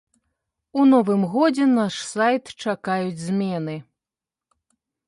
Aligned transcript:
У 0.79 0.85
новым 0.93 1.21
годзе 1.35 1.67
наш 1.75 1.93
сайт 2.13 2.43
чакаюць 2.67 3.23
змены. 3.29 3.79